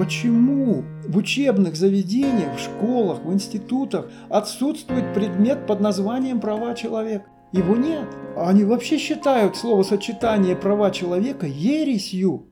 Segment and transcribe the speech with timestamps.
[0.00, 7.26] почему в учебных заведениях, в школах, в институтах отсутствует предмет под названием «права человека».
[7.52, 8.08] Его нет.
[8.34, 12.50] Они вообще считают словосочетание «права человека» ересью.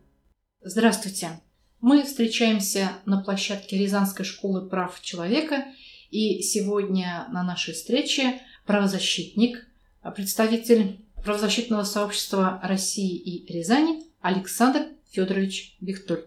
[0.61, 1.41] Здравствуйте.
[1.81, 5.65] Мы встречаемся на площадке Рязанской школы прав человека,
[6.11, 9.67] и сегодня на нашей встрече правозащитник,
[10.15, 16.25] представитель правозащитного сообщества России и Рязани Александр Федорович Бехтуль.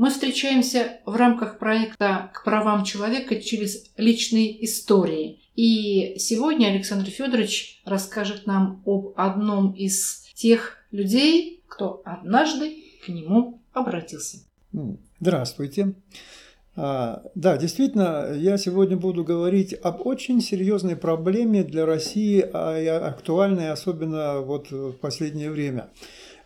[0.00, 5.40] Мы встречаемся в рамках проекта «К правам человека через личные истории».
[5.56, 13.60] И сегодня Александр Федорович расскажет нам об одном из тех людей, кто однажды к нему
[13.74, 14.38] обратился.
[15.20, 15.92] Здравствуйте.
[16.76, 23.70] А, да, действительно, я сегодня буду говорить об очень серьезной проблеме для России, а, актуальной
[23.70, 25.90] особенно вот в последнее время.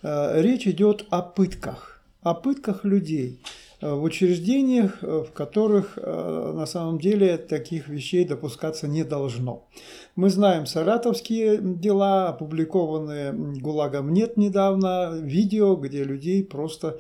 [0.02, 1.94] А, речь идет о пытках,
[2.24, 3.38] о пытках людей
[3.80, 9.69] в учреждениях, в которых на самом деле таких вещей допускаться не должно.
[10.17, 16.98] Мы знаем саратовские дела, опубликованные ГУЛАГом нет недавно, видео, где людей просто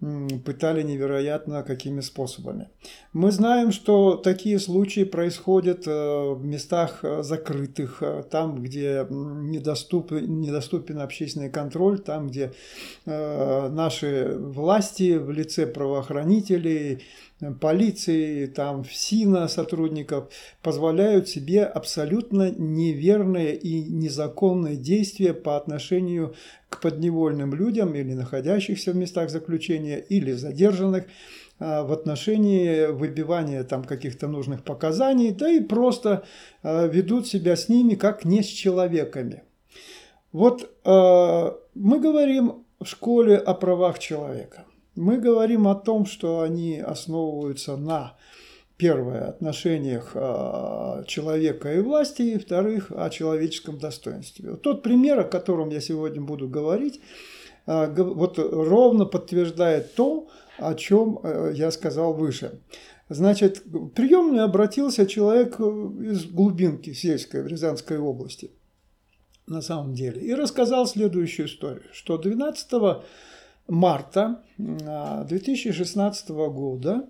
[0.00, 2.70] пытали невероятно какими способами.
[3.12, 10.40] Мы знаем, что такие случаи происходят э, в местах э, закрытых, э, там, где недоступен,
[10.40, 12.52] недоступен общественный контроль, там, где
[13.06, 17.02] наши власти в лице правоохранителей,
[17.60, 20.30] полиции, там, ФСИНа сотрудников
[20.62, 26.34] позволяют себе абсолютно неверные и незаконные действия по отношению
[26.80, 31.04] подневольным людям или находящихся в местах заключения, или задержанных
[31.58, 36.24] а, в отношении выбивания там каких-то нужных показаний, да и просто
[36.62, 39.42] а, ведут себя с ними как не с человеками.
[40.32, 44.64] Вот а, мы говорим в школе о правах человека.
[44.96, 48.16] Мы говорим о том, что они основываются на
[48.80, 54.56] первое, отношениях а, человека и власти, и вторых, о человеческом достоинстве.
[54.56, 57.00] Тот пример, о котором я сегодня буду говорить,
[57.66, 62.60] а, вот ровно подтверждает то, о чем э, я сказал выше.
[63.08, 68.50] Значит, в приемную обратился человек э, из глубинки сельской в Рязанской области,
[69.46, 72.72] на самом деле, и рассказал следующую историю, что 12
[73.68, 77.08] марта 2016 а, года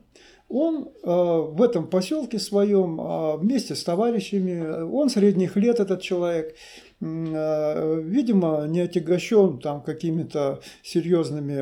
[0.50, 6.56] он э, в этом поселке своем э, вместе с товарищами, он средних лет этот человек,
[7.00, 11.60] э, видимо, не отягощен там какими-то серьезными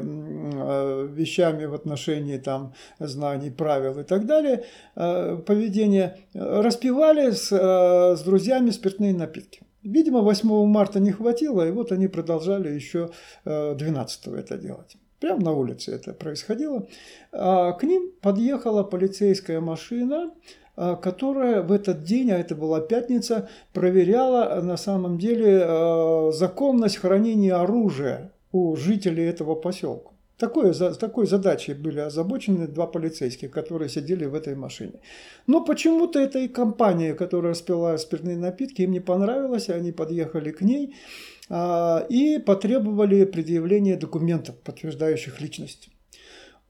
[1.15, 9.13] вещами в отношении там знаний, правил и так далее, поведения, распивали с, с друзьями спиртные
[9.13, 9.61] напитки.
[9.83, 13.11] Видимо, 8 марта не хватило, и вот они продолжали еще
[13.45, 14.97] 12 это делать.
[15.21, 16.87] Прямо на улице это происходило.
[17.33, 20.31] А к ним подъехала полицейская машина,
[20.77, 26.99] а, которая в этот день, а это была пятница, проверяла на самом деле а, законность
[26.99, 30.11] хранения оружия у жителей этого поселка.
[30.39, 35.01] Такое, такой задачей были озабочены два полицейских, которые сидели в этой машине.
[35.49, 40.95] Но почему-то этой компания, которая распила спиртные напитки, им не понравилось, они подъехали к ней
[40.95, 45.89] а, и потребовали предъявления документов, подтверждающих личность.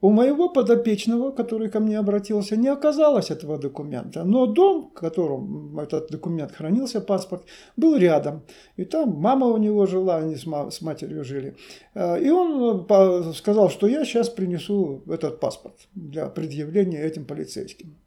[0.01, 5.77] У моего подопечного, который ко мне обратился, не оказалось этого документа, но дом, в котором
[5.77, 7.43] этот документ хранился, паспорт,
[7.75, 8.43] был рядом.
[8.77, 11.57] И там мама у него жила, они с матерью жили.
[11.95, 12.85] А, и он
[13.33, 17.97] сказал, что я сейчас принесу этот паспорт для предъявления этим полицейским.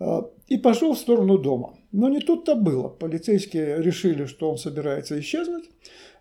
[0.00, 1.74] А, и пошел в сторону дома.
[1.92, 2.88] Но не тут-то было.
[2.88, 5.70] Полицейские решили, что он собирается исчезнуть.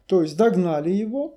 [0.08, 1.36] То есть догнали его,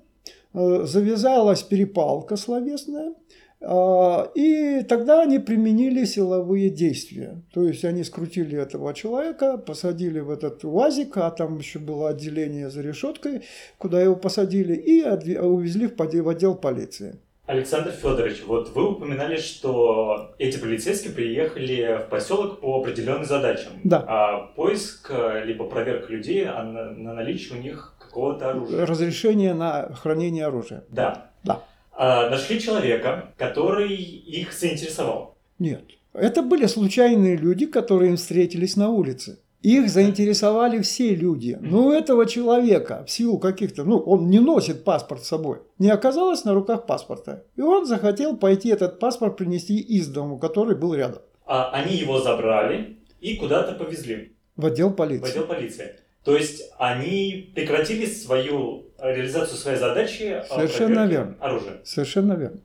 [0.55, 3.15] э, завязалась перепалка словесная,
[3.63, 7.43] а, и тогда они применили силовые действия.
[7.53, 12.71] То есть они скрутили этого человека, посадили в этот УАЗик, а там еще было отделение
[12.71, 13.43] за решеткой,
[13.77, 17.19] куда его посадили, и увезли в отдел полиции.
[17.45, 23.73] Александр Федорович, вот вы упоминали, что эти полицейские приехали в поселок по определенным задачам.
[23.83, 24.05] Да.
[24.07, 25.11] А поиск
[25.45, 28.87] либо проверка людей а на, на наличие у них какого-то оружия.
[28.87, 30.85] Разрешение на хранение оружия.
[30.89, 31.31] Да.
[31.45, 31.63] Да.
[31.93, 35.37] А, нашли человека, который их заинтересовал.
[35.59, 35.85] Нет.
[36.13, 39.39] Это были случайные люди, которые им встретились на улице.
[39.63, 41.59] Их заинтересовали все люди.
[41.61, 45.91] Но у этого человека в силу каких-то, ну, он не носит паспорт с собой, не
[45.91, 47.45] оказалось на руках паспорта.
[47.57, 51.23] И он захотел пойти этот паспорт принести из дому, который был рядом.
[51.47, 54.35] А они его забрали и куда-то повезли.
[54.57, 55.27] В отдел полиции.
[55.27, 55.97] В отдел полиции.
[56.25, 61.37] То есть они прекратили свою реализацию своей задачи Совершенно верно.
[61.41, 61.81] оружия.
[61.85, 62.61] Совершенно верно.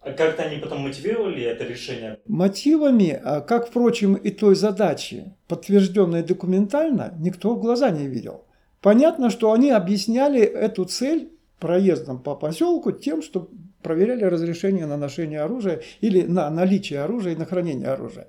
[0.00, 2.18] А как-то они потом мотивировали это решение?
[2.26, 8.44] Мотивами, а как, впрочем, и той задачи, подтвержденной документально, никто в глаза не видел.
[8.80, 13.50] Понятно, что они объясняли эту цель проездом по поселку тем, что
[13.82, 18.28] проверяли разрешение на ношение оружия или на наличие оружия и на хранение оружия.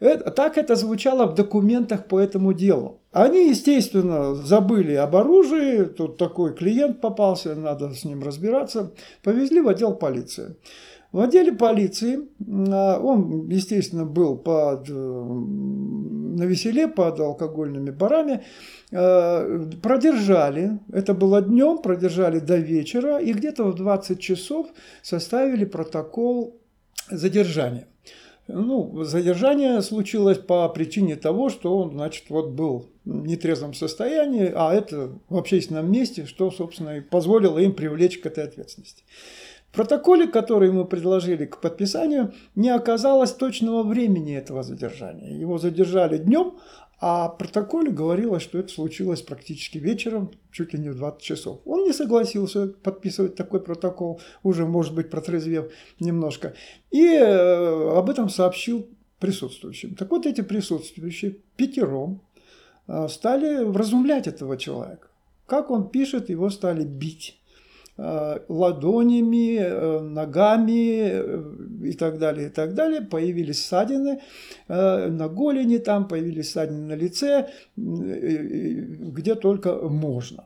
[0.00, 3.00] Это, так это звучало в документах по этому делу.
[3.12, 9.68] Они, естественно, забыли об оружии, тут такой клиент попался, надо с ним разбираться, повезли в
[9.68, 10.56] отдел полиции.
[11.12, 12.18] В отделе полиции
[12.68, 18.44] а, он, естественно, был под, э, на веселе под алкогольными барами.
[18.92, 24.66] Э, продержали, это было днем, продержали до вечера и где-то в 20 часов
[25.00, 26.60] составили протокол
[27.10, 27.86] задержания.
[28.48, 34.72] Ну, задержание случилось по причине того, что он, значит, вот был в нетрезвом состоянии, а
[34.72, 39.02] это в общественном месте, что, собственно, и позволило им привлечь к этой ответственности.
[39.72, 45.36] В протоколе, который мы предложили к подписанию, не оказалось точного времени этого задержания.
[45.36, 46.54] Его задержали днем,
[46.98, 51.60] а в протоколе говорилось, что это случилось практически вечером, чуть ли не в 20 часов.
[51.66, 55.70] Он не согласился подписывать такой протокол, уже, может быть, протрезвев
[56.00, 56.54] немножко.
[56.90, 58.88] И э, об этом сообщил
[59.18, 59.94] присутствующим.
[59.94, 62.22] Так вот, эти присутствующие пятером
[62.88, 65.08] э, стали вразумлять этого человека.
[65.46, 67.38] Как он пишет, его стали бить
[67.98, 73.00] ладонями, э, ногами э, и так далее, и так далее.
[73.00, 74.20] Появились ссадины
[74.68, 80.44] на голени, там появились ссадины на лице, где только можно.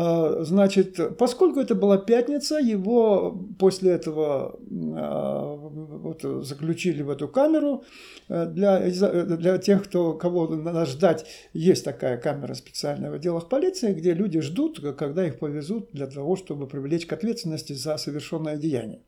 [0.00, 4.56] А, значит, поскольку это была пятница, его после этого
[4.94, 7.82] а, вот, заключили в эту камеру.
[8.28, 13.92] Э, для, для тех, кто, кого надо ждать, есть такая камера специальная в отделах полиции,
[13.92, 19.00] где люди ждут, когда их повезут для того, чтобы привлечь к ответственности за совершенное деяние.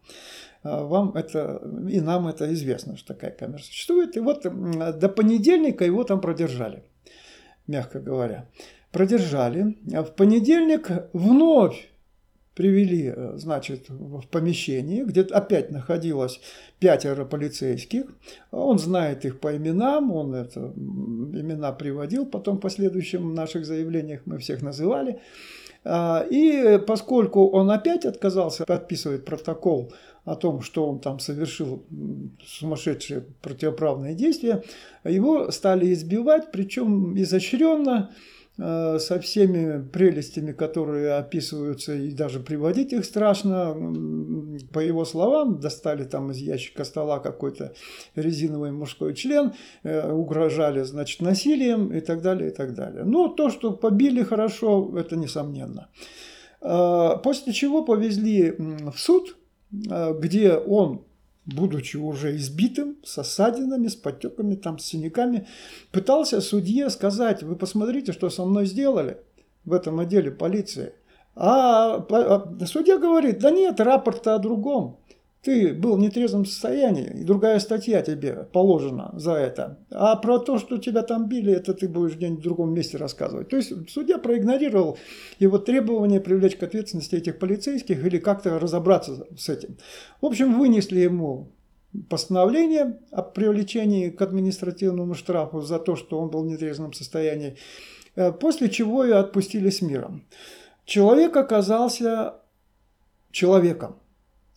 [0.64, 4.16] А, вам это, и нам это известно, что такая камера существует.
[4.16, 6.82] И вот до понедельника его там продержали,
[7.69, 8.48] мягко говоря
[8.92, 9.76] продержали.
[9.92, 11.90] А в понедельник вновь
[12.54, 16.40] привели, э, значит, в помещение, где опять находилось
[16.78, 18.04] пятеро полицейских.
[18.50, 24.38] Он знает их по именам, он это имена приводил, потом в последующем наших заявлениях мы
[24.38, 25.20] всех называли.
[25.84, 29.92] А, и поскольку он опять отказался подписывать протокол
[30.25, 31.82] о том, что он там совершил
[32.44, 34.62] сумасшедшие противоправные действия,
[35.04, 38.10] его стали избивать, причем изощренно,
[38.60, 43.74] со всеми прелестями, которые описываются, и даже приводить их страшно.
[44.72, 47.72] По его словам, достали там из ящика стола какой-то
[48.14, 53.04] резиновый мужской член, э, угрожали, значит, насилием и так далее, и так далее.
[53.04, 55.88] Но то, что побили хорошо, это несомненно.
[56.60, 59.36] Э, после чего повезли в суд,
[59.72, 61.04] где он
[61.55, 65.47] будучи уже избитым, с осадинами, с подтеками, там, с синяками,
[65.93, 69.19] пытался судье сказать, вы посмотрите, что со мной сделали
[69.64, 70.93] в этом отделе полиции.
[71.35, 75.00] А, а судья говорит, да нет, рапорт-то о другом
[75.42, 79.78] ты был в нетрезвом состоянии, и другая статья тебе положена за это.
[79.90, 83.48] А про то, что тебя там били, это ты будешь где-нибудь в другом месте рассказывать.
[83.48, 84.98] То есть судья проигнорировал
[85.38, 89.78] его требование привлечь к ответственности этих полицейских или как-то разобраться с этим.
[90.20, 91.52] В общем, вынесли ему
[92.10, 97.56] постановление о привлечении к административному штрафу за то, что он был в нетрезвом состоянии,
[98.14, 100.25] э, после чего и отпустили с миром.
[100.85, 102.35] Человек оказался
[103.30, 103.97] человеком.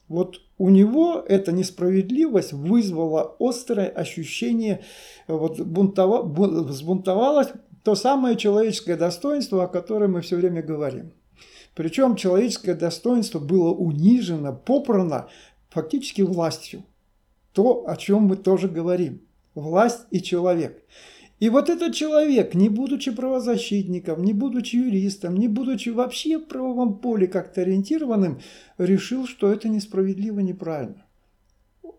[0.08, 4.84] Вот у него эта несправедливость вызвала острое ощущение,
[5.28, 7.50] вот бунтова, бун, взбунтовалось
[7.84, 11.12] то самое человеческое достоинство, о котором мы все время говорим.
[11.76, 15.28] Причем человеческое достоинство было унижено, попрано
[15.70, 16.84] фактически властью.
[17.52, 19.22] То, о чем мы тоже говорим.
[19.56, 20.84] Власть и человек.
[21.40, 27.00] И вот этот человек, не будучи правозащитником, не будучи юристом, не будучи вообще в правовом
[27.00, 28.40] поле как-то ориентированным,
[28.78, 31.06] решил, что это несправедливо, неправильно.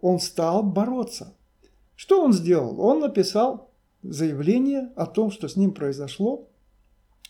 [0.00, 1.34] Он стал бороться.
[1.96, 2.80] Что он сделал?
[2.80, 3.70] Он написал
[4.02, 6.48] заявление о том, что с ним произошло,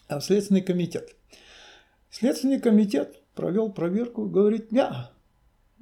[0.08, 1.16] в Следственный комитет.
[2.10, 4.92] Следственный комитет провел проверку, говорит, нет,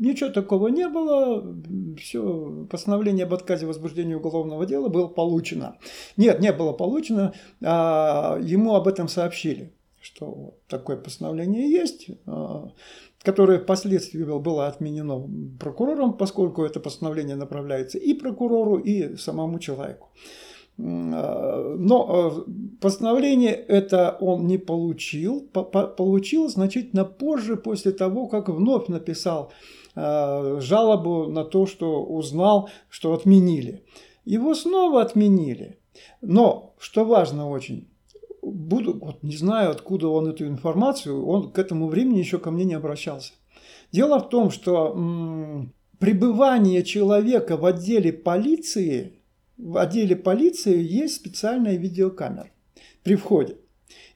[0.02, 1.54] Ничего такого не было,
[1.97, 5.76] все, постановление об отказе возбуждения уголовного дела было получено.
[6.16, 12.73] Нет, не было получено, а ему об этом сообщили, что вот такое постановление есть, а,
[13.23, 15.25] которое впоследствии было отменено
[15.61, 20.09] прокурором, поскольку это постановление направляется и прокурору, и самому человеку.
[20.80, 22.44] А, но а,
[22.80, 29.52] постановление это он не получил, получил значительно позже, после того, как вновь написал
[29.95, 33.85] жалобу на то, что узнал, что отменили.
[34.25, 35.79] Его снова отменили.
[36.21, 37.89] Но, что важно очень,
[38.43, 42.65] буду, вот не знаю, откуда он эту информацию, он к этому времени еще ко мне
[42.65, 43.33] не обращался.
[43.93, 49.21] Дело в том, что м, пребывание человека в отделе полиции,
[49.59, 52.51] в отделе полиции есть специальная видеокамера
[53.03, 53.59] при входе.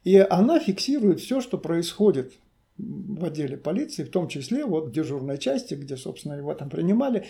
[0.02, 2.32] И она фиксирует все, что происходит
[2.78, 7.24] в отделе полиции, в том числе вот в дежурной части, где, собственно, его там принимали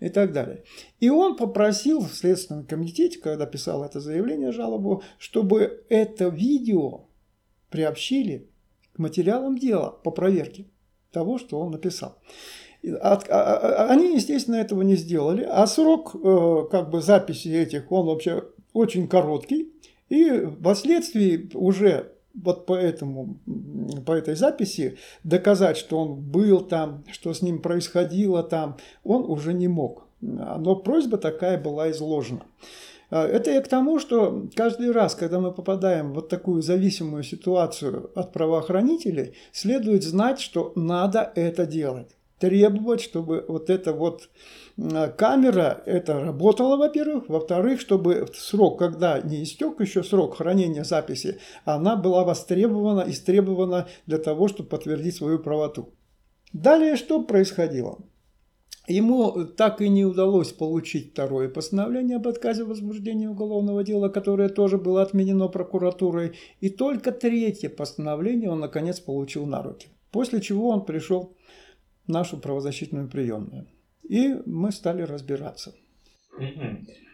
[0.00, 0.64] и так далее.
[1.00, 7.06] И он попросил в Следственном комитете, когда писал это заявление, жалобу, чтобы это видео
[7.70, 8.50] приобщили
[8.94, 10.66] к материалам дела по проверке
[11.10, 12.18] того, что он написал.
[13.00, 17.90] А, а, а, они, естественно, этого не сделали, а срок э, как бы записи этих,
[17.92, 19.72] он вообще очень короткий,
[20.08, 23.38] и впоследствии уже вот по, этому,
[24.06, 29.52] по этой записи доказать, что он был там, что с ним происходило там, он уже
[29.52, 30.06] не мог.
[30.20, 32.44] Но просьба такая была изложена.
[33.10, 38.10] Это я к тому, что каждый раз, когда мы попадаем в вот такую зависимую ситуацию
[38.14, 42.16] от правоохранителей, следует знать, что надо это делать.
[42.42, 44.28] Требовать, чтобы вот это вот
[44.76, 47.28] камера это работала, во-первых.
[47.28, 54.18] Во-вторых, чтобы срок, когда не истек еще срок хранения записи, она была востребована, истребована для
[54.18, 55.94] того, чтобы подтвердить свою правоту.
[56.52, 57.98] Далее что происходило?
[58.88, 64.78] Ему так и не удалось получить второе постановление об отказе возбуждения уголовного дела, которое тоже
[64.78, 69.86] было отменено прокуратурой, и только третье постановление он наконец получил на руки.
[70.10, 71.36] После чего он пришел
[72.06, 73.66] нашу правозащитную приемную
[74.12, 75.74] и мы стали разбираться.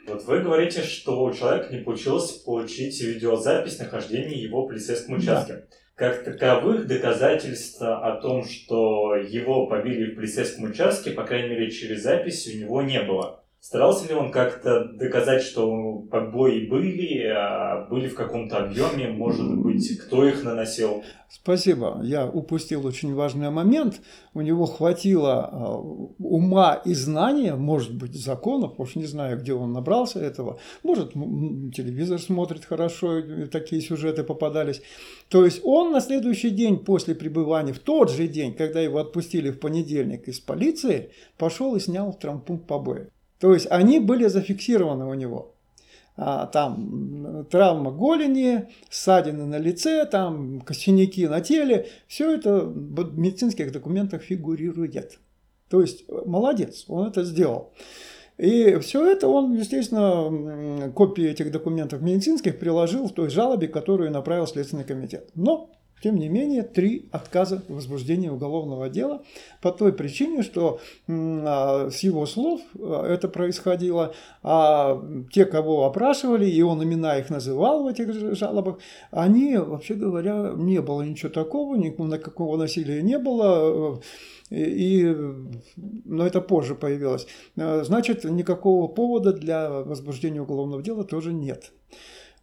[0.08, 5.52] Вот вы говорите, что у человека не получилось получить видеозапись нахождения его в полицейском участке.
[5.52, 5.62] Да.
[5.94, 12.02] Как таковых доказательств о том, что его побили в полицейском участке, по крайней мере через
[12.02, 13.44] запись, у него не было.
[13.60, 19.98] Старался ли он как-то доказать, что побои были, а были в каком-то объеме, может быть,
[19.98, 21.02] кто их наносил?
[21.28, 22.00] Спасибо.
[22.04, 24.00] Я упустил очень важный момент.
[24.32, 29.72] У него хватило а, ума и знания, может быть, законов, уж не знаю, где он
[29.72, 30.60] набрался этого.
[30.84, 34.80] Может, телевизор смотрит хорошо, такие сюжеты попадались.
[35.28, 39.50] То есть он на следующий день после пребывания, в тот же день, когда его отпустили
[39.50, 43.08] в понедельник из полиции, пошел и снял травмпункт побои.
[43.40, 45.54] То есть они были зафиксированы у него.
[46.16, 51.86] А, там травма голени, ссадины на лице, там синяки на теле.
[52.08, 55.20] Все это в медицинских документах фигурирует.
[55.68, 57.72] То есть молодец, он это сделал.
[58.36, 64.46] И все это он, естественно, копии этих документов медицинских приложил в той жалобе, которую направил
[64.46, 65.30] Следственный комитет.
[65.34, 65.70] Но
[66.02, 69.22] тем не менее, три отказа в возбуждении уголовного дела
[69.60, 75.02] по той причине, что а, с его слов а, это происходило, а
[75.32, 78.78] те, кого опрашивали, и он имена их называл в этих жалобах,
[79.10, 84.00] они, вообще говоря, не было ничего такого, никакого насилия не было,
[84.50, 85.14] и,
[86.04, 87.26] но это позже появилось.
[87.56, 91.72] Значит, никакого повода для возбуждения уголовного дела тоже нет.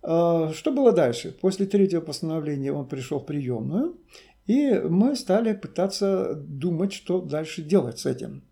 [0.08, 1.36] А, что было дальше?
[1.42, 3.98] После третьего постановления он пришел в приемную,
[4.46, 8.44] и мы стали пытаться думать, что дальше делать с этим.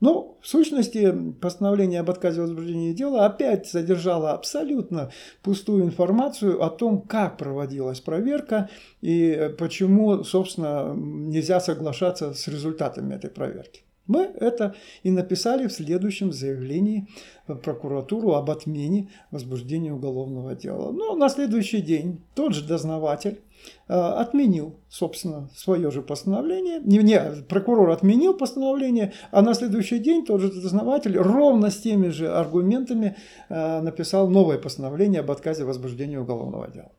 [0.00, 7.02] Но в сущности постановление об отказе возбуждения дела опять содержало абсолютно пустую информацию о том,
[7.02, 8.68] как проводилась проверка
[9.00, 13.82] и почему, собственно, нельзя соглашаться с результатами этой проверки.
[14.12, 17.08] Мы это и написали в следующем заявлении
[17.48, 20.92] в прокуратуру об отмене возбуждения уголовного дела.
[20.92, 23.40] Но на следующий день тот же дознаватель
[23.88, 26.80] э, отменил, собственно, свое же постановление.
[26.80, 32.08] Не, не, прокурор отменил постановление, а на следующий день тот же дознаватель ровно с теми
[32.08, 33.16] же аргументами
[33.48, 36.92] э, написал новое постановление об отказе возбуждения уголовного дела.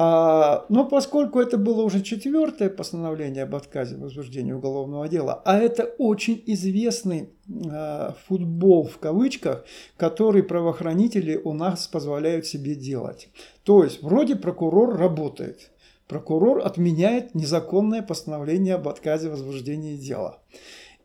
[0.00, 5.58] А, но поскольку это было уже четвертое постановление об отказе в возбуждении уголовного дела, а
[5.58, 7.30] это очень известный
[7.68, 9.64] а, футбол в кавычках,
[9.96, 13.28] который правоохранители у нас позволяют себе делать.
[13.64, 15.72] То есть вроде прокурор работает,
[16.06, 20.40] прокурор отменяет незаконное постановление об отказе в возбуждении дела.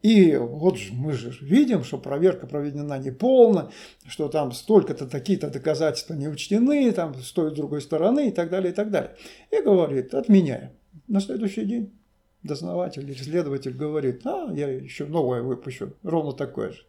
[0.03, 3.71] И вот мы же видим, что проверка проведена неполно,
[4.05, 8.49] что там столько-то такие-то доказательства не учтены, там с той с другой стороны и так
[8.49, 9.15] далее, и так далее.
[9.49, 10.71] И говорит, отменяем.
[11.07, 11.93] На следующий день
[12.43, 16.81] дознаватель или следователь говорит, а, я еще новое выпущу, ровно такое же.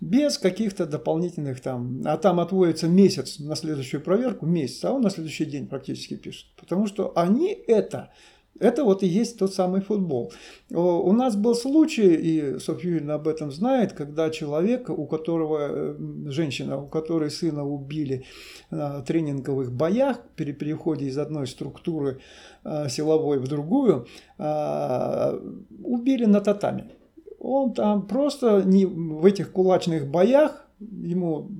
[0.00, 5.10] Без каких-то дополнительных там, а там отводится месяц на следующую проверку, месяц, а он на
[5.10, 6.46] следующий день практически пишет.
[6.56, 8.10] Потому что они это
[8.60, 10.32] Это вот и есть тот самый футбол.
[10.70, 15.96] У нас был случай, и Софья Юрьевна об этом знает, когда человек, у которого, э,
[16.26, 18.24] женщина, у которой сына убили
[18.70, 22.20] на тренинговых боях, при переходе из одной структуры
[22.64, 24.06] э, силовой в другую,
[24.38, 25.40] э,
[25.84, 26.92] убили на татами.
[27.38, 31.50] Он там просто не в этих кулачных боях ему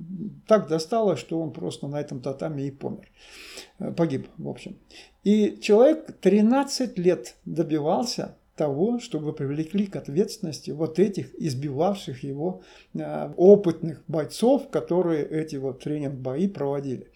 [0.47, 3.11] так досталось, что он просто на этом татами и помер.
[3.95, 4.77] Погиб, в общем.
[5.23, 12.61] И человек 13 лет добивался того, чтобы привлекли к ответственности вот этих избивавших его
[12.93, 17.07] э, опытных бойцов, которые эти вот тренинг-бои проводили.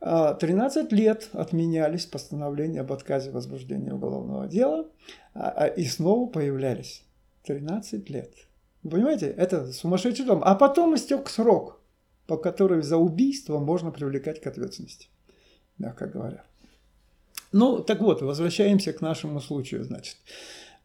[0.00, 4.86] 13 а, лет отменялись постановления об отказе возбуждения уголовного дела
[5.32, 7.02] а, а, и снова появлялись.
[7.44, 8.30] 13 лет.
[8.88, 10.42] Понимаете, это сумасшедший дом.
[10.44, 11.80] А потом истек срок,
[12.26, 15.08] по которому за убийство можно привлекать к ответственности,
[15.78, 16.44] мягко говоря.
[17.52, 20.16] Ну, так вот, возвращаемся к нашему случаю, значит.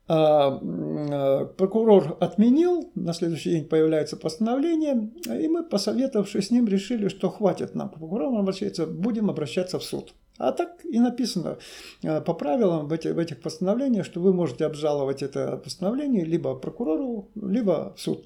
[0.08, 7.08] А, а, прокурор отменил, на следующий день появляется постановление, и мы, посоветовавшись с ним, решили,
[7.08, 10.14] что хватит нам к прокурору обращаться, будем обращаться в суд.
[10.42, 11.60] А так и написано
[12.04, 16.56] а, по правилам в, эти, в этих постановлениях, что вы можете обжаловать это постановление либо
[16.56, 18.26] прокурору, либо в суд.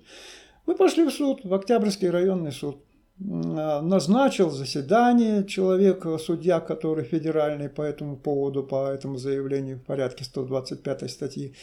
[0.66, 2.78] Мы пошли в суд, в Октябрьский районный суд.
[3.20, 10.24] А, назначил заседание человек, судья, который федеральный по этому поводу, по этому заявлению в порядке
[10.24, 11.54] 125 статьи,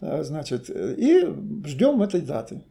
[0.00, 1.26] а, значит, и
[1.66, 2.62] ждем этой даты.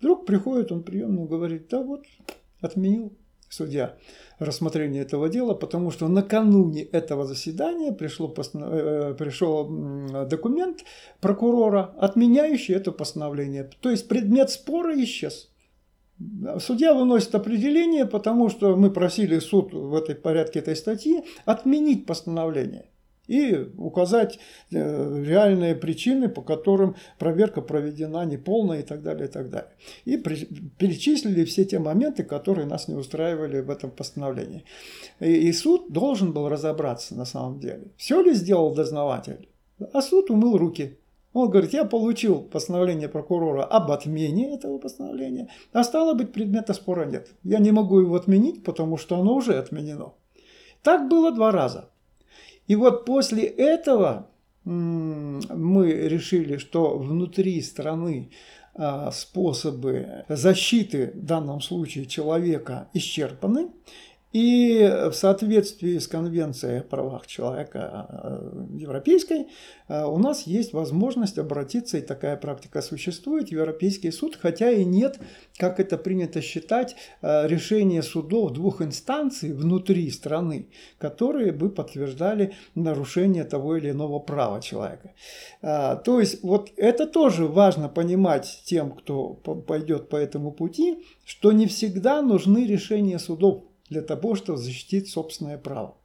[0.00, 2.02] Вдруг приходит он приемную говорит, да вот,
[2.60, 3.12] отменил
[3.48, 3.96] судья
[4.38, 10.84] рассмотрение этого дела, потому что накануне этого заседания пришло, э, пришел документ
[11.20, 13.70] прокурора, отменяющий это постановление.
[13.80, 15.50] То есть предмет спора исчез.
[16.58, 22.86] Судья выносит определение, потому что мы просили суд в этой порядке этой статьи отменить постановление
[23.26, 24.38] и указать
[24.70, 29.70] э, реальные причины, по которым проверка проведена неполная и так далее, и так далее.
[30.04, 34.64] И перечислили все те моменты, которые нас не устраивали в этом постановлении.
[35.20, 39.48] И, суд должен был разобраться на самом деле, все ли сделал дознаватель.
[39.92, 40.98] А суд умыл руки.
[41.32, 47.04] Он говорит, я получил постановление прокурора об отмене этого постановления, а стало быть, предмета спора
[47.04, 47.28] нет.
[47.42, 50.14] Я не могу его отменить, потому что оно уже отменено.
[50.82, 51.90] Так было два раза.
[52.66, 54.28] И вот после этого
[54.64, 58.30] мы решили, что внутри страны
[58.74, 63.70] а, способы защиты в данном случае человека исчерпаны,
[64.36, 69.46] и в соответствии с Конвенцией о правах человека э, европейской
[69.88, 74.84] э, у нас есть возможность обратиться, и такая практика существует, в Европейский суд, хотя и
[74.84, 75.18] нет,
[75.56, 80.68] как это принято считать, э, решения судов двух инстанций внутри страны,
[80.98, 85.14] которые бы подтверждали нарушение того или иного права человека.
[85.62, 91.66] То есть вот это тоже важно понимать тем, кто пойдет по этому пути, что не
[91.66, 95.96] всегда нужны решения судов для того, чтобы защитить собственное право.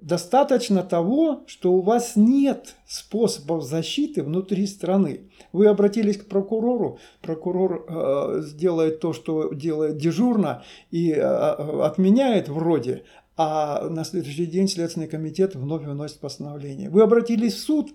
[0.00, 5.28] Достаточно того, что у вас нет способов защиты внутри страны.
[5.52, 13.04] Вы обратились к прокурору, прокурор э, сделает то, что делает дежурно и э, отменяет вроде,
[13.42, 16.90] а на следующий день Следственный комитет вновь выносит постановление.
[16.90, 17.88] Вы обратились в суд,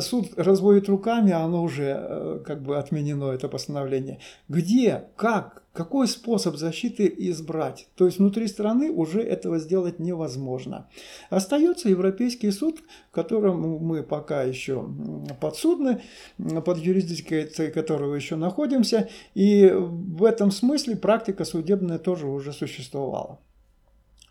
[0.00, 4.20] суд разводит руками, а оно уже э, как бы отменено, это постановление.
[4.48, 7.88] Где, как, какой способ защиты избрать?
[7.94, 10.88] То есть внутри страны уже этого сделать невозможно.
[11.28, 14.88] Остается Европейский суд, в котором мы пока еще
[15.42, 16.00] подсудны,
[16.64, 23.40] под юрисдикцией которого еще находимся, и в этом смысле практика судебная тоже уже существовала.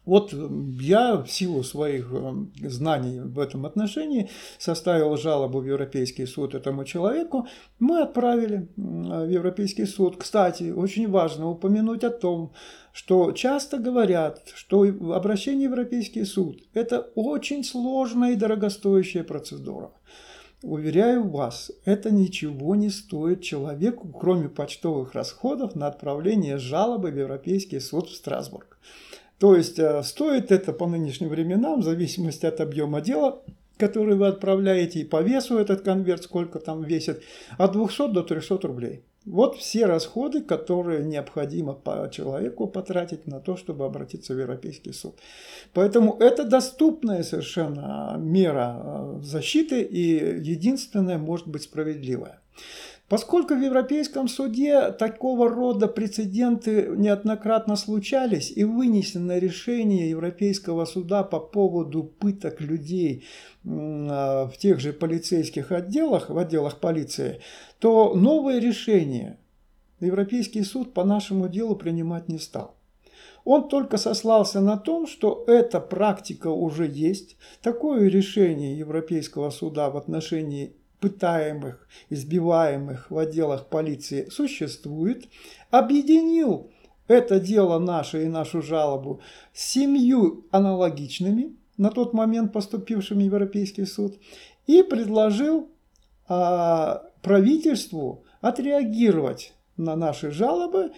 [0.06, 0.50] Вот э,
[0.82, 2.34] я в силу своих э,
[2.68, 7.48] знаний в этом отношении составил жалобу в Европейский суд этому человеку.
[7.80, 10.18] Мы отправили в Европейский суд.
[10.18, 12.54] Кстати, очень важно упомянуть о том,
[12.94, 19.92] что часто говорят, что обращение в Европейский суд– это очень сложная и дорогостоящая процедура.
[20.64, 27.80] Уверяю вас, это ничего не стоит человеку, кроме почтовых расходов на отправление жалобы в Европейский
[27.80, 28.80] суд в Страсбург.
[29.40, 33.42] То есть э, стоит это по нынешним временам, в зависимости от объема дела,
[33.78, 37.22] который вы отправляете, и по весу этот конверт, сколько там весит,
[37.58, 39.04] от 200 до 300 рублей.
[39.26, 45.16] Вот все расходы, которые необходимо по человеку потратить на то, чтобы обратиться в Европейский суд.
[45.74, 52.40] Поэтому это доступная совершенно мера э, защиты и единственная может быть справедливая.
[53.08, 61.40] Поскольку в Европейском суде такого рода прецеденты неоднократно случались и вынесено решение Европейского суда по
[61.40, 63.24] поводу пыток людей
[63.64, 67.42] а, в тех же полицейских отделах, в отделах полиции,
[67.78, 69.38] то новое решение
[70.00, 72.76] Европейский суд по нашему делу принимать не стал.
[73.44, 79.98] Он только сослался на том, что эта практика уже есть, такое решение Европейского суда в
[79.98, 85.28] отношении пытаемых, избиваемых в отделах полиции существует,
[85.70, 86.72] объединил
[87.08, 89.22] это дело наше и нашу жалобу
[89.54, 94.16] с семью аналогичными, на тот момент поступившими в Европейский суд,
[94.66, 95.70] и предложил
[96.28, 100.92] а, правительству отреагировать на наши жалобы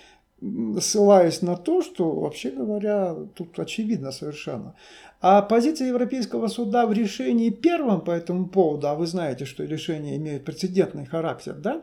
[0.80, 4.76] ссылаясь на то, что, вообще говоря, тут очевидно совершенно.
[5.20, 10.16] А позиция Европейского суда в решении первом по этому поводу, а вы знаете, что решения
[10.16, 11.82] имеют прецедентный характер, да?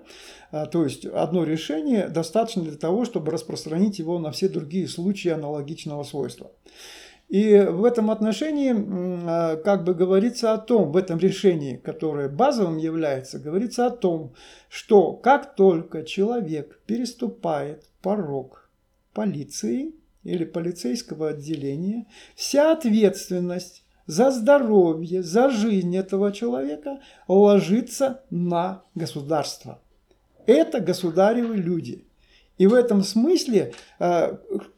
[0.52, 5.30] А, то есть одно решение достаточно для того, чтобы распространить его на все другие случаи
[5.30, 6.52] аналогичного свойства.
[7.28, 8.72] И в этом отношении,
[9.26, 14.34] а, как бы говорится о том, в этом решении, которое базовым является, говорится о том,
[14.68, 18.70] что как только человек переступает порог
[19.12, 19.94] полиции
[20.24, 29.80] или полицейского отделения, вся ответственность за здоровье, за жизнь этого человека ложится на государство.
[30.46, 32.04] Это государевы люди.
[32.58, 34.36] И в этом смысле, э,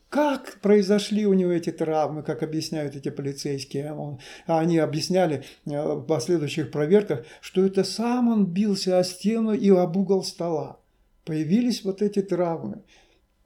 [0.09, 6.71] как произошли у него эти травмы, как объясняют эти полицейские, они объясняли э, в последующих
[6.71, 10.79] проверках, что это сам он бился о стену и об угол стола.
[11.25, 12.83] Появились вот эти травмы.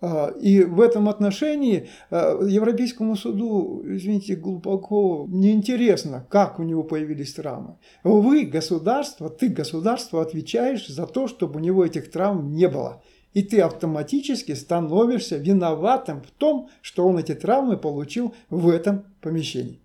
[0.03, 7.35] А, и в этом отношении а, Европейскому суду, извините, глубоко неинтересно, как у него появились
[7.35, 7.77] травмы.
[8.03, 13.03] Вы, государство, ты, государство, отвечаешь за то, чтобы у него этих травм не было.
[13.35, 19.81] И ты автоматически становишься виноватым в том, что он эти травмы получил в этом помещении.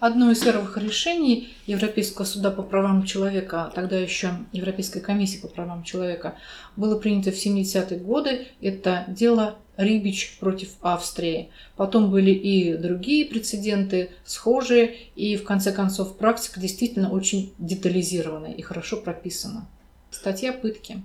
[0.00, 5.82] Одно из первых решений Европейского суда по правам человека, тогда еще Европейской комиссии по правам
[5.82, 6.36] человека,
[6.76, 8.46] было принято в 70-е годы.
[8.60, 11.50] Это дело Рибич против Австрии.
[11.76, 18.62] Потом были и другие прецеденты, схожие, и в конце концов практика действительно очень детализированная и
[18.62, 19.68] хорошо прописана.
[20.10, 21.02] Статья пытки.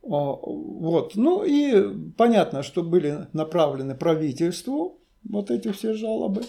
[0.00, 1.14] Вот.
[1.14, 4.98] Ну и понятно, что были направлены правительству
[5.28, 6.42] вот эти все жалобы.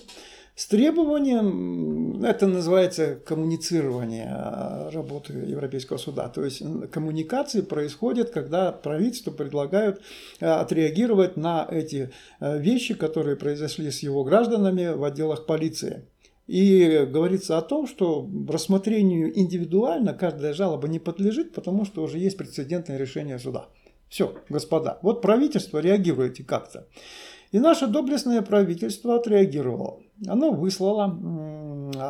[0.53, 6.27] С требованием, это называется коммуницирование а, работы Европейского суда.
[6.27, 6.61] То есть
[6.91, 10.01] коммуникации происходят, когда правительству предлагают
[10.41, 16.05] а, отреагировать на эти а, вещи, которые произошли с его гражданами в отделах полиции.
[16.47, 22.37] И говорится о том, что рассмотрению индивидуально каждая жалоба не подлежит, потому что уже есть
[22.37, 23.69] прецедентное решение суда.
[24.09, 26.87] Все, господа, вот правительство реагируете как-то.
[27.51, 30.01] И наше доблестное правительство отреагировало.
[30.25, 31.05] Оно выслало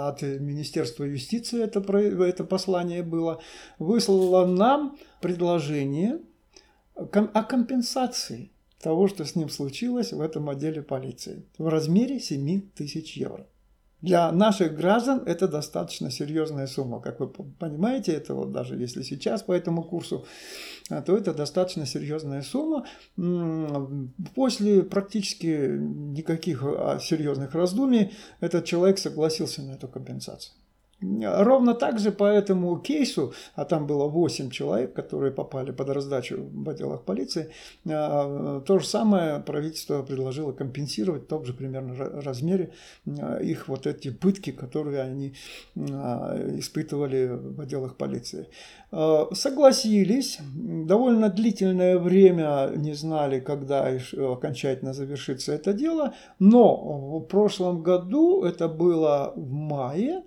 [0.08, 3.42] от Министерства юстиции, это, это послание было,
[3.80, 6.20] выслало нам предложение
[6.94, 13.18] о компенсации того, что с ним случилось в этом отделе полиции в размере 7 тысяч
[13.18, 13.48] евро.
[14.02, 17.00] Для наших граждан это достаточно серьезная сумма.
[17.02, 20.26] Как вы понимаете, это вот даже если сейчас по этому курсу,
[20.90, 22.86] а, то это достаточно серьезная сумма.
[24.34, 30.56] После практически никаких а, серьезных раздумий этот человек согласился на эту компенсацию.
[31.02, 36.48] Ровно так же по этому кейсу, а там было 8 человек, которые попали под раздачу
[36.54, 37.50] в отделах полиции,
[37.90, 42.74] а, то же самое правительство предложило компенсировать в том же примерно размере
[43.08, 45.34] а, их вот эти пытки, которые они
[45.76, 48.48] а, испытывали в отделах полиции.
[49.32, 58.44] Согласились, довольно длительное время не знали, когда окончательно завершится это дело, но в прошлом году,
[58.44, 60.24] это было в мае,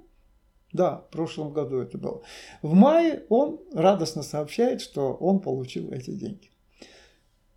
[0.75, 2.23] да, в прошлом году это было.
[2.61, 6.51] В мае он радостно сообщает, что он получил эти деньги.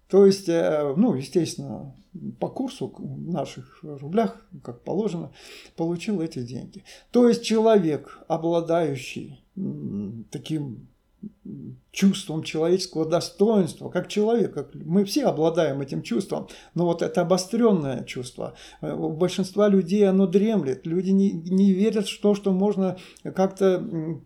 [0.07, 1.95] То есть, э, ну, естественно,
[2.39, 5.33] по курсу в наших рублях, как положено,
[5.75, 6.83] получил эти деньги.
[7.11, 9.43] То есть человек, обладающий
[10.29, 10.87] таким
[11.91, 18.03] чувством человеческого достоинства, как человек, как мы все обладаем этим чувством, но вот это обостренное
[18.03, 18.53] чувство.
[18.81, 20.85] Э, у большинства людей оно дремлет.
[20.85, 23.79] Люди не, не верят в то, что можно как-то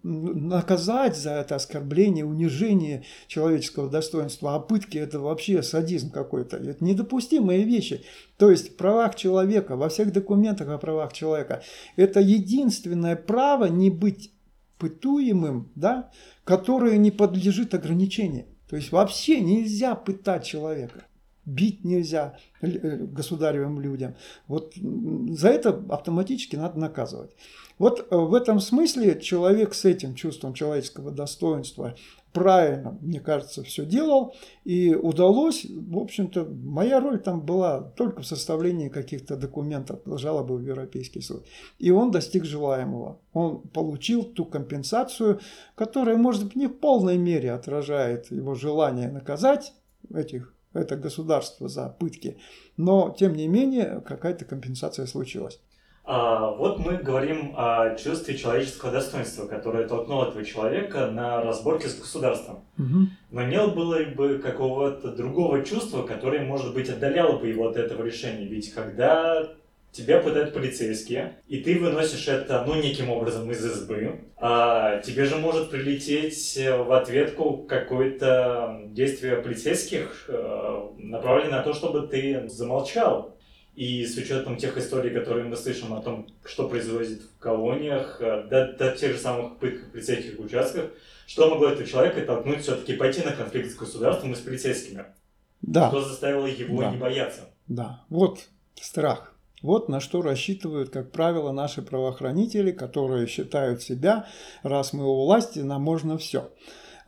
[0.03, 4.55] наказать за это оскорбление, унижение человеческого достоинства.
[4.55, 6.57] А пытки это вообще садизм какой-то.
[6.57, 8.03] Это недопустимые вещи.
[8.35, 11.63] То есть в правах человека, во всех документах о правах человека,
[11.95, 14.31] это единственное право не быть
[14.81, 16.11] пытуемым, да,
[16.43, 18.47] которое не подлежит ограничению.
[18.67, 21.05] То есть вообще нельзя пытать человека
[21.45, 24.15] бить нельзя э, государевым людям.
[24.47, 27.31] Вот за это автоматически надо наказывать.
[27.79, 31.95] Вот э, в этом смысле человек с этим чувством человеческого достоинства
[32.33, 38.27] правильно, мне кажется, все делал, и удалось, в общем-то, моя роль там была только в
[38.27, 41.45] составлении каких-то документов, жалобы в Европейский суд.
[41.79, 43.19] И он достиг желаемого.
[43.33, 45.39] Он получил ту компенсацию,
[45.75, 49.73] которая, может быть, не в полной мере отражает его желание наказать
[50.13, 52.37] этих это государство за пытки,
[52.77, 55.59] но тем не менее какая-то компенсация случилась.
[56.03, 61.99] А, вот мы говорим о чувстве человеческого достоинства, которое толкнуло этого человека на разборки с
[61.99, 62.63] государством.
[62.77, 63.07] Угу.
[63.31, 68.03] Но не было бы какого-то другого чувства, которое, может быть, отдаляло бы его от этого
[68.03, 68.45] решения.
[68.45, 69.47] Ведь когда
[69.91, 75.35] тебя пытают полицейские, и ты выносишь это, ну, неким образом из избы, а тебе же
[75.35, 83.35] может прилететь в ответку какое-то действие полицейских, э, направленное на то, чтобы ты замолчал.
[83.75, 88.43] И с учетом тех историй, которые мы слышим о том, что происходит в колониях, э,
[88.49, 90.91] до, до тех же самых пыток в полицейских участках,
[91.25, 95.05] что могло этого человека толкнуть все-таки пойти на конфликт с государством и с полицейскими?
[95.61, 95.89] Да.
[95.89, 96.91] Что заставило его да.
[96.91, 97.41] не бояться?
[97.67, 98.39] Да, вот
[98.75, 99.33] страх.
[99.61, 104.25] Вот на что рассчитывают, как правило, наши правоохранители, которые считают себя,
[104.63, 106.51] раз мы у власти, нам можно все.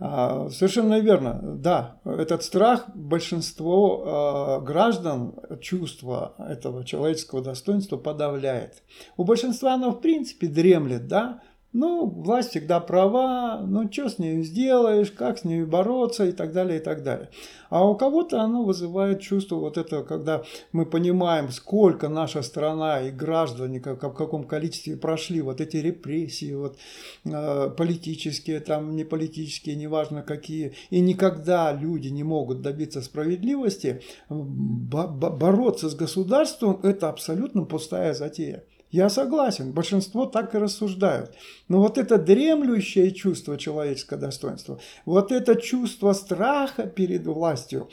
[0.05, 8.83] А, совершенно верно, да, этот страх большинство а, граждан чувство этого человеческого достоинства подавляет.
[9.15, 11.41] У большинства оно в принципе дремлет, да,
[11.73, 16.53] ну, власть всегда права, ну, что с ней сделаешь, как с ней бороться и так
[16.53, 17.29] далее, и так далее.
[17.71, 23.11] А у кого-то оно вызывает чувство вот этого, когда мы понимаем, сколько наша страна и
[23.11, 26.77] граждане, как, в каком количестве прошли вот эти репрессии, вот,
[27.25, 35.89] э, политические, там, не политические, неважно какие, и никогда люди не могут добиться справедливости, бороться
[35.89, 38.63] с государством– это абсолютно пустая затея.
[38.93, 41.31] Я согласен, большинство так и рассуждают.
[41.67, 47.89] Но вот это дремлющее чувство человеческого достоинства, вот это чувство страха перед властью,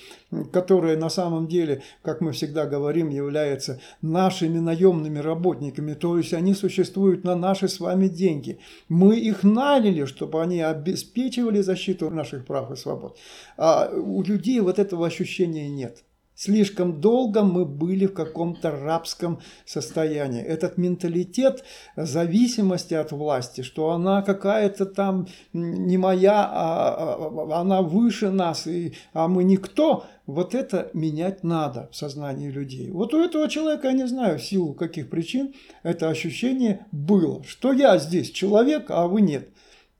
[0.52, 6.52] которое на самом деле, как мы всегда говорим, является нашими наемными работниками, то есть они
[6.52, 8.58] существуют на наши с вами деньги.
[8.90, 13.16] Мы их наняли, чтобы они обеспечивали защиту наших прав и свобод.
[13.56, 16.04] А у людей вот этого ощущения нет.
[16.42, 20.40] Слишком долго мы были в каком-то рабском состоянии.
[20.40, 21.64] Этот менталитет
[21.96, 28.94] зависимости от власти, что она какая-то там не моя, а, а она выше нас, и,
[29.12, 32.90] а мы никто, вот это менять надо в сознании людей.
[32.90, 37.74] Вот у этого человека, я не знаю, в силу каких причин, это ощущение было, что
[37.74, 39.50] я здесь человек, а вы нет,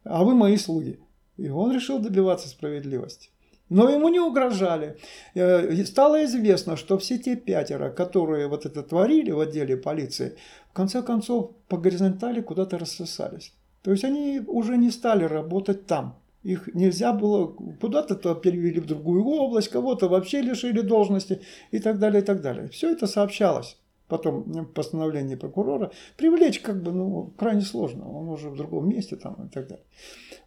[0.04, 1.00] а вы мои слуги.
[1.36, 3.28] И он решил добиваться справедливости.
[3.70, 4.96] Но ему не угрожали.
[5.34, 10.36] Э, стало известно, что все те пятеро, которые вот это творили в отделе полиции,
[10.70, 13.54] в конце концов по горизонтали куда-то рассосались.
[13.82, 16.18] То есть они уже не стали работать там.
[16.42, 17.46] Их нельзя было,
[17.80, 22.40] куда-то то перевели в другую область, кого-то вообще лишили должности и так далее, и так
[22.40, 22.68] далее.
[22.68, 23.79] Все это сообщалось
[24.10, 29.16] потом в постановлении прокурора, привлечь как бы ну, крайне сложно, он уже в другом месте
[29.16, 29.84] там и так далее.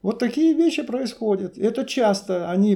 [0.02, 1.58] Вот такие вещи происходят.
[1.58, 2.76] Это часто они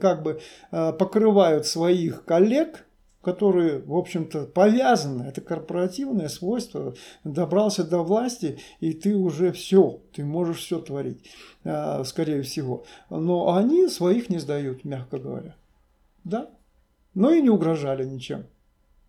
[0.00, 0.40] как бы
[0.72, 2.86] э, покрывают своих коллег,
[3.22, 10.24] которые, в общем-то, повязаны, это корпоративное свойство, добрался до власти, и ты уже все, ты
[10.24, 11.24] можешь все творить,
[11.62, 12.84] э, скорее всего.
[13.08, 15.54] Но они своих не сдают, мягко говоря.
[16.24, 16.50] Да?
[17.14, 18.46] Но и не угрожали ничем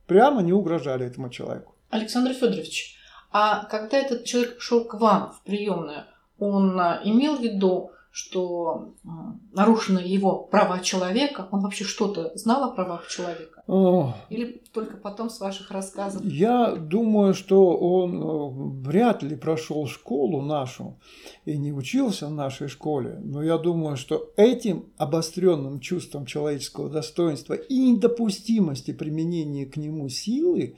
[0.08, 1.76] прямо не угрожали этому человеку.
[1.90, 2.98] Александр Федорович,
[3.32, 6.06] а когда этот человек шел к вам в приемную,
[6.40, 11.50] он а, имел в виду, что а, нарушены его права человека?
[11.52, 13.62] Он вообще что-то знал о правах человека?
[13.68, 16.24] О, Или только потом с ваших рассказов?
[16.24, 20.98] Я думаю, что он э, вряд ли прошел школу нашу
[21.44, 27.56] и не учился в нашей школе, но я думаю, что этим обостренным чувством человеческого достоинства
[27.56, 30.78] и недопустимости применения к нему силы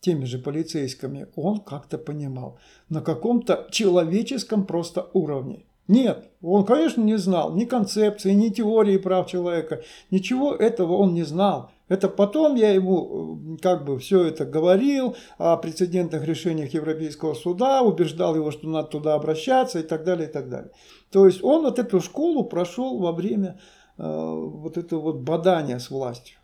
[0.00, 5.66] теми же полицейскими он как-то понимал на каком-то человеческом просто уровне.
[5.88, 11.22] Нет, он, конечно, не знал ни концепции, ни теории прав человека, ничего этого он не
[11.22, 11.70] знал.
[11.88, 17.80] Это потом я ему э, как бы все это говорил о прецедентных решениях Европейского суда,
[17.80, 20.70] убеждал его, что надо туда обращаться и так далее, и так далее.
[21.10, 23.58] То есть он вот эту школу прошел во время
[23.96, 26.37] э, вот этого вот бадания с властью.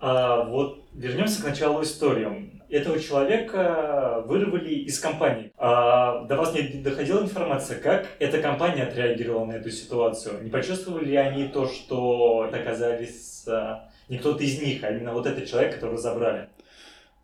[0.00, 2.60] А, вот вернемся к началу истории.
[2.70, 5.52] этого человека вырвали из компании.
[5.58, 10.42] А до вас не доходила информация, как эта компания отреагировала на эту ситуацию?
[10.42, 15.26] Не почувствовали ли они то, что оказались а, не кто-то из них, а именно вот
[15.26, 16.48] этот человек, которого забрали?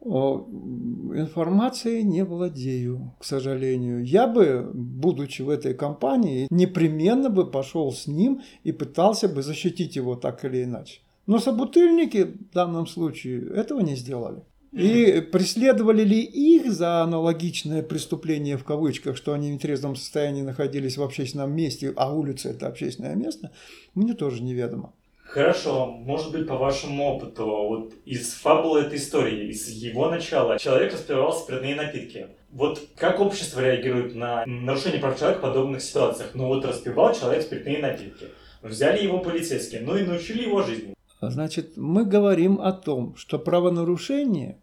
[0.04, 4.04] информации не владею, к сожалению.
[4.04, 9.96] Я бы, будучи в этой компании, непременно бы пошел с ним и пытался бы защитить
[9.96, 11.00] его так или иначе.
[11.26, 14.42] Но собутыльники в данном случае этого не сделали.
[14.72, 20.98] И преследовали ли их за аналогичное преступление в кавычках, что они в нетрезвом состоянии находились
[20.98, 23.52] в общественном месте, а улица это общественное место,
[23.94, 24.92] мне тоже неведомо.
[25.24, 30.92] Хорошо, может быть, по вашему опыту, вот из фабулы этой истории, из его начала, человек
[30.92, 32.28] распивал спиртные напитки.
[32.50, 36.30] Вот как общество реагирует на нарушение прав человека в подобных ситуациях?
[36.34, 38.26] Ну вот распивал человек спиртные напитки.
[38.62, 40.95] Взяли его полицейские, ну и научили его жизни.
[41.20, 44.58] Значит, мы говорим о том, что правонарушение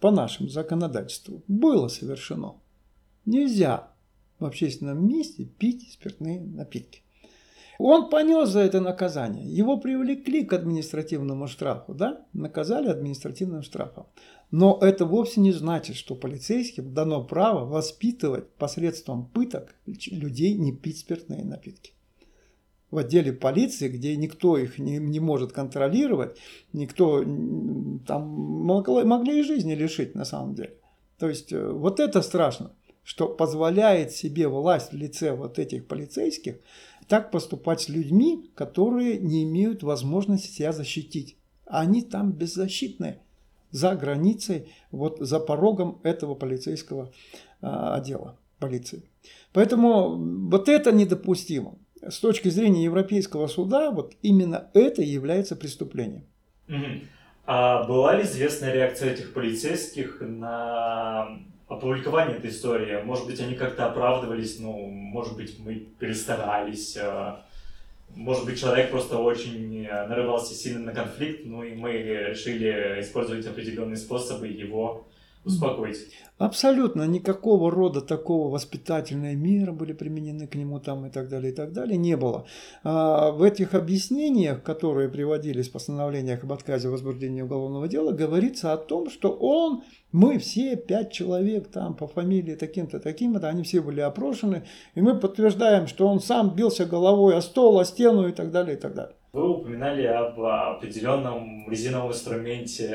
[0.00, 2.54] по нашему законодательству было совершено.
[3.26, 3.90] Нельзя
[4.38, 7.02] в общественном месте пить спиртные напитки.
[7.78, 9.46] Он понес за это наказание.
[9.46, 12.26] Его привлекли к административному штрафу, да?
[12.32, 14.06] Наказали административным штрафом.
[14.50, 20.98] Но это вовсе не значит, что полицейским дано право воспитывать посредством пыток людей не пить
[20.98, 21.92] спиртные напитки.
[22.90, 26.38] В отделе полиции, где никто их не, не может контролировать,
[26.72, 27.22] никто
[28.06, 28.28] там
[28.64, 30.74] могли, и жизни лишить на самом деле.
[31.18, 32.72] То есть э, вот это страшно,
[33.04, 36.56] что позволяет себе власть в лице вот этих полицейских
[37.08, 41.36] так поступать с людьми, которые не имеют возможности себя защитить.
[41.66, 43.20] Они там беззащитные
[43.70, 47.12] за границей, вот за порогом этого полицейского
[47.60, 49.02] а, отдела полиции.
[49.52, 50.16] Поэтому
[50.48, 51.78] вот это недопустимо.
[52.06, 56.24] С точки зрения Европейского суда, вот именно это является преступлением.
[57.46, 63.00] А была ли известная реакция этих полицейских на опубликование этой истории.
[63.02, 67.34] Может быть, они как-то оправдывались, ну, может быть, мы перестарались, э,
[68.14, 73.96] может быть, человек просто очень нарывался сильно на конфликт, ну и мы решили использовать определенные
[73.96, 75.06] способы его
[75.48, 75.96] успокоить.
[76.38, 81.54] Абсолютно никакого рода такого воспитательные меры были применены к нему там и так далее, и
[81.54, 82.46] так далее, не было.
[82.84, 88.76] А в этих объяснениях, которые приводились в постановлениях об отказе возбуждения уголовного дела, говорится о
[88.76, 89.82] том, что он,
[90.12, 94.62] мы все, пять человек там по фамилии таким-то, таким-то, они все были опрошены,
[94.94, 98.76] и мы подтверждаем, что он сам бился головой о стол, о стену и так далее,
[98.76, 99.16] и так далее.
[99.32, 102.88] Вы упоминали об определенном резиновом инструменте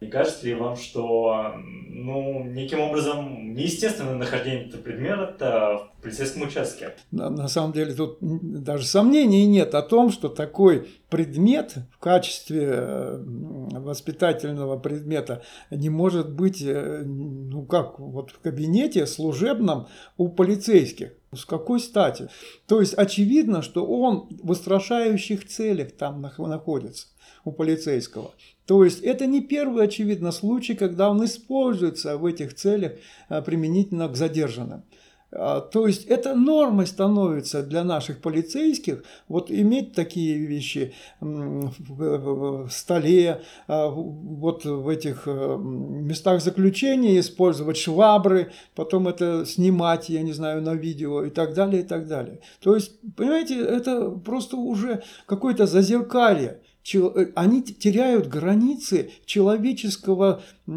[0.00, 6.94] не кажется ли вам, что ну, неким образом неестественно нахождение этого предмета в полицейском участке?
[7.10, 12.68] На, на самом деле тут даже сомнений нет о том, что такой предмет в качестве
[12.72, 21.12] э, воспитательного предмета не может быть, э, ну как, вот в кабинете служебном у полицейских.
[21.36, 22.28] С какой стати?
[22.66, 27.06] То есть очевидно, что он в устрашающих целях там находится
[27.44, 28.32] у полицейского.
[28.66, 32.92] То есть это не первый, очевидно, случай, когда он используется в этих целях
[33.28, 34.84] а, применительно к задержанным.
[35.32, 43.42] А, то есть это нормой становится для наших полицейских вот иметь такие вещи в столе,
[43.68, 50.62] а, вот в этих э, местах заключения использовать швабры, потом это снимать, я не знаю,
[50.62, 52.40] на видео и так далее, и так далее.
[52.60, 56.60] То есть, понимаете, это просто уже какое-то зазеркалье
[56.94, 60.70] Э, они теряют границы человеческого э,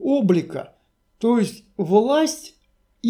[0.00, 0.74] облика.
[1.18, 2.54] То есть власть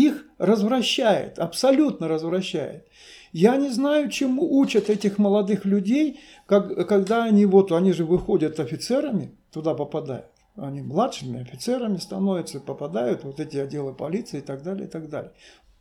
[0.06, 2.86] их развращает, абсолютно развращает.
[3.32, 8.58] Я не знаю, чему учат этих молодых людей, как, когда они вот, они же выходят
[8.58, 10.26] офицерами, туда попадают.
[10.56, 15.32] Они младшими офицерами становятся, попадают вот эти отделы полиции и так далее, и так далее.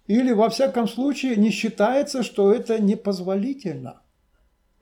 [0.08, 4.02] Или, во всяком случае, не считается, что это непозволительно–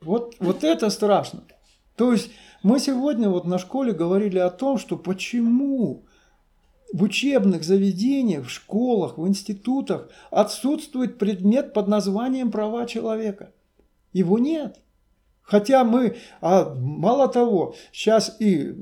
[0.05, 1.43] вот, вот это страшно.
[1.95, 2.29] То есть
[2.61, 6.05] мы сегодня вот на школе говорили о том, что почему
[6.93, 13.51] в учебных заведениях, в школах, в институтах отсутствует предмет под названием «права человека».
[14.13, 14.79] Его нет.
[15.41, 18.73] Хотя мы, а мало того, сейчас и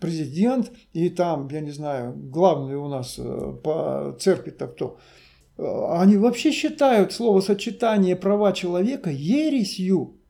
[0.00, 4.98] президент, и там, я не знаю, главный у нас э, по церкви-то кто,
[5.56, 5.64] э,
[5.98, 10.20] они вообще считают словосочетание права человека ересью.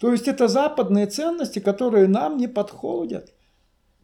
[0.00, 3.32] То есть это западные ценности, которые нам не подходят.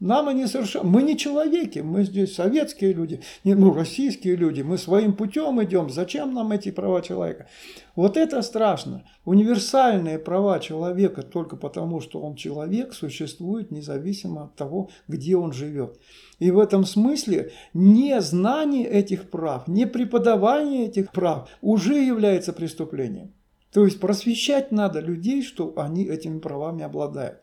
[0.01, 0.85] Нам они совершенно...
[0.85, 5.91] Мы не человеки, мы здесь советские люди, не, ну, российские люди, мы своим путем идем.
[5.91, 7.47] Зачем нам эти права человека?
[7.95, 9.03] Вот это страшно.
[9.25, 15.99] Универсальные права человека только потому, что он человек, существуют независимо от того, где он живет.
[16.39, 23.35] И в этом смысле незнание этих прав, не преподавание этих прав уже является преступлением.
[23.71, 27.37] То есть просвещать надо людей, что они этими правами обладают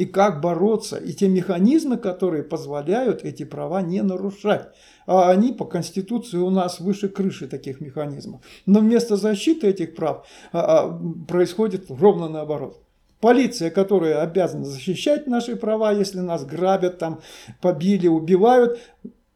[0.00, 4.70] и как бороться, и те механизмы, которые позволяют эти права не нарушать.
[5.06, 8.40] А они по Конституции у нас выше крыши таких механизмов.
[8.64, 12.82] Но вместо защиты этих прав а, а, происходит ровно наоборот.
[13.20, 17.20] Полиция, которая обязана защищать наши права, если нас грабят, там,
[17.60, 18.80] побили, убивают,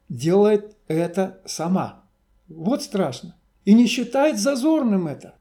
[0.08, 2.04] делает это сама.
[2.48, 3.36] Вот страшно.
[3.66, 5.34] И не считает зазорным это.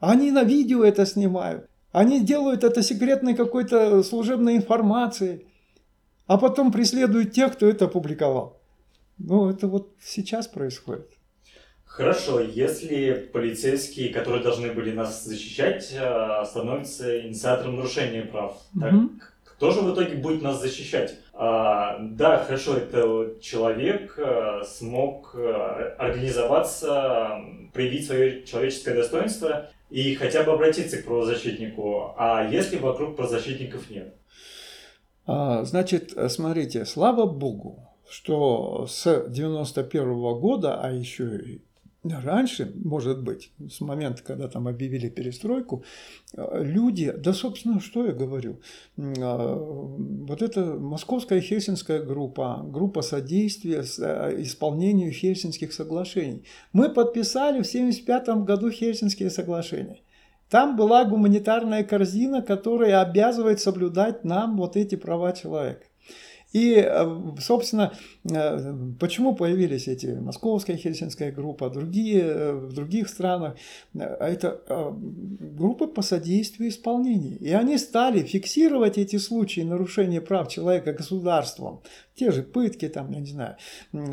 [0.00, 1.68] Они на видео это снимают.
[1.94, 5.46] Они делают это секретной какой-то служебной информацией,
[6.26, 8.60] а потом преследуют тех, кто это опубликовал.
[9.16, 11.08] Ну, это вот сейчас происходит.
[11.84, 18.92] Хорошо, если полицейские, которые должны были нас защищать, э, становятся инициатором нарушения прав, так
[19.44, 21.14] кто же в итоге будет нас защищать?
[21.32, 27.40] А, да, хорошо, это человек э, смог э, организоваться,
[27.72, 32.14] проявить свое человеческое достоинство и хотя бы обратиться к правозащитнику.
[32.16, 34.16] А если вокруг правозащитников нет?
[35.24, 41.62] А, значит, смотрите, слава богу, что с 91 -го года, а еще и
[42.04, 45.84] раньше, может быть, с момента, когда там объявили перестройку,
[46.36, 48.60] люди, да, собственно, что я говорю,
[48.98, 56.44] а, вот эта московская хельсинская группа, группа содействия э, исполнению хельсинских соглашений.
[56.72, 60.00] Мы подписали в 1975 году Хельсинские соглашения.
[60.50, 65.86] Там была гуманитарная корзина, которая обязывает соблюдать нам вот эти права человека.
[66.54, 67.92] И, э, собственно,
[68.30, 73.56] э, почему появились эти московская хельсинская группа, другие э, в других странах,
[73.92, 74.60] это
[75.58, 77.38] группы по содействию исполнению.
[77.40, 81.82] И они стали фиксировать эти случаи нарушения прав человека государством.
[82.14, 83.56] Те же пытки, там, я не знаю,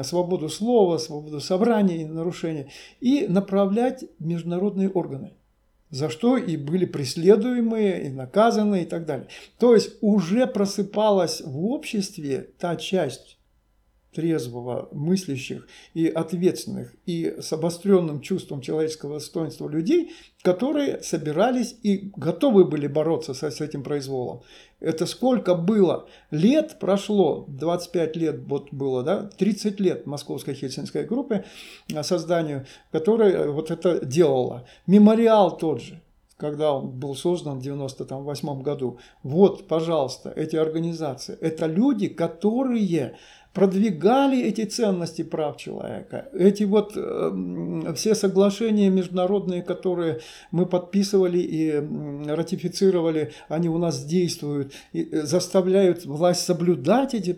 [0.04, 2.72] свободу слова, свободу собрания, нарушения.
[3.02, 5.34] И направлять международные органы
[5.92, 9.28] за что и были преследуемые, и наказаны, и так далее.
[9.60, 13.38] То есть уже просыпалась в обществе та часть
[14.14, 22.66] трезвого, мыслящих и ответственных, и с обостренным чувством человеческого достоинства людей, которые собирались и готовы
[22.66, 24.42] были бороться с, с этим произволом.
[24.80, 31.46] Это сколько было лет прошло, 25 лет вот было, да, 30 лет Московской Хельсинской группы
[31.94, 34.66] э, созданию, которая вот это делала.
[34.88, 36.02] Мемориал тот же,
[36.42, 38.98] когда он был создан в 1998 году.
[39.22, 41.38] Вот, пожалуйста, эти организации.
[41.40, 43.16] Это люди, которые
[43.54, 46.30] продвигали эти ценности прав человека.
[46.34, 50.22] Эти вот э, все соглашения международные, которые
[50.52, 51.74] мы подписывали и
[52.30, 57.36] ратифицировали, они у нас действуют, и э, заставляют власть соблюдать эти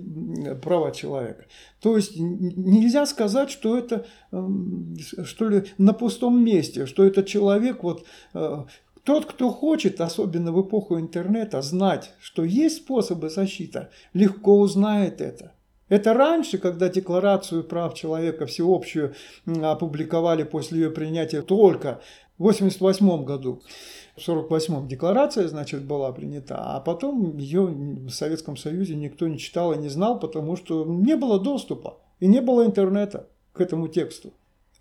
[0.61, 1.45] права человека.
[1.81, 7.83] То есть нельзя сказать, что это эм, что ли на пустом месте, что этот человек
[7.83, 8.05] вот
[8.35, 8.63] э,
[9.03, 15.53] тот, кто хочет, особенно в эпоху интернета, знать, что есть способы защиты, легко узнает это.
[15.93, 19.13] Это раньше, когда Декларацию прав человека всеобщую
[19.45, 22.01] опубликовали после ее принятия только
[22.39, 23.61] в 1988 году.
[24.15, 29.71] В 1948 декларация, значит, была принята, а потом ее в Советском Союзе никто не читал
[29.73, 34.33] и не знал, потому что не было доступа и не было интернета к этому тексту.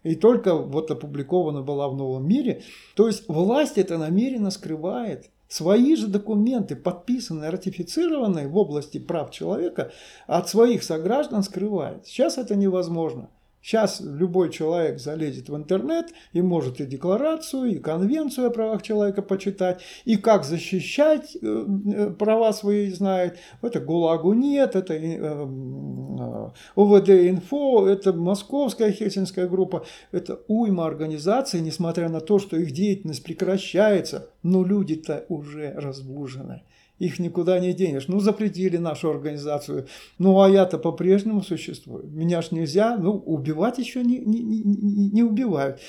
[0.04, 2.62] И только вот опубликована была в новом мире.
[2.96, 5.30] То есть власть это намеренно скрывает.
[5.52, 9.92] Свои же документы, подписанные, ратифицированные в области прав человека,
[10.26, 12.06] от своих сограждан скрывает.
[12.06, 13.28] Сейчас это невозможно.
[13.62, 19.22] Сейчас любой человек залезет в интернет и может и декларацию, и конвенцию о правах человека
[19.22, 23.38] почитать, и как защищать э, э, права свои знает.
[23.62, 32.20] Это ГУЛАГу нет, это э, ОВД-инфо, это Московская хельсинская группа, это уйма организаций, несмотря на
[32.20, 36.62] то, что их деятельность прекращается, но люди-то уже разбужены
[37.02, 38.06] их никуда не денешь.
[38.08, 39.86] Ну, запретили нашу организацию.
[40.18, 42.06] Ну, а я-то по-прежнему существую.
[42.06, 45.80] Меня ж нельзя, ну, убивать еще не, не, не, не убивают.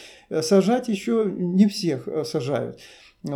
[0.41, 2.79] Сажать еще не всех э, сажают.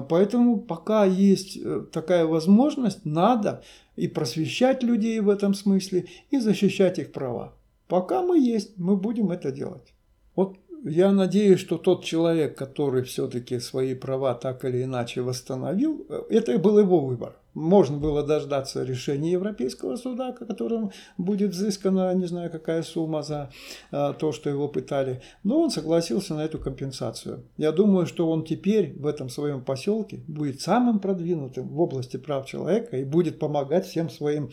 [0.09, 3.61] Поэтому пока есть э, такая возможность, надо
[3.95, 7.53] и просвещать людей в этом смысле, и защищать их права.
[7.87, 9.93] Пока мы есть, мы будем это делать.
[10.35, 16.57] Вот я надеюсь, что тот человек, который все-таки свои права так или иначе восстановил, это
[16.57, 17.35] был его выбор.
[17.57, 23.49] Можно было дождаться решения Европейского суда, которым будет взыскана не знаю какая сумма за
[23.91, 25.23] а, то, что его пытали.
[25.43, 27.45] Но он согласился на эту компенсацию.
[27.57, 32.45] Я думаю, что он теперь в этом своем поселке будет самым продвинутым в области прав
[32.45, 34.51] человека и будет помогать всем своим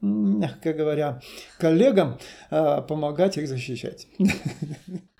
[0.00, 1.20] мягко говоря,
[1.58, 4.06] коллегам а, помогать их защищать.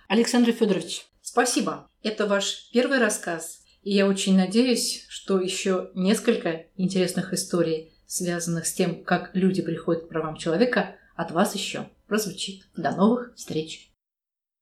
[0.09, 1.89] Александр Федорович, спасибо.
[2.05, 3.65] Это ваш первый рассказ.
[3.83, 10.05] И я очень надеюсь, что еще несколько интересных историй, связанных с тем, как люди приходят
[10.05, 12.65] к правам человека, от вас еще прозвучит.
[12.77, 13.91] До новых встреч!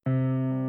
[0.05, 0.62] thank you